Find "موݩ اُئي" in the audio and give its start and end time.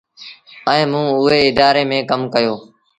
0.91-1.39